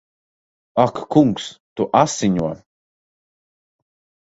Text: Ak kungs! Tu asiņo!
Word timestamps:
Ak 0.85 0.95
kungs! 1.17 1.45
Tu 1.79 1.87
asiņo! 2.01 2.49